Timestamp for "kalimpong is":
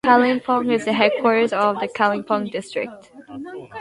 0.03-0.85